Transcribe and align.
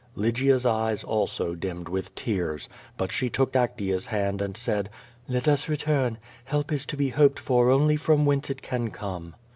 Lygia's 0.15 0.65
eyes, 0.65 1.03
also, 1.03 1.53
dimmed 1.53 1.87
with 1.87 2.15
tears. 2.15 2.67
But 2.97 3.11
she 3.11 3.29
took 3.29 3.53
Actea's 3.53 4.07
hand 4.07 4.41
and 4.41 4.57
said: 4.57 4.89
"Let 5.27 5.47
us 5.47 5.69
return. 5.69 6.17
Help 6.43 6.71
is 6.71 6.87
to 6.87 6.97
be 6.97 7.09
hoped 7.09 7.37
for 7.37 7.69
only 7.69 7.97
from 7.97 8.25
whence 8.25 8.49
it 8.49 8.63
can 8.63 8.89
come." 8.89 9.35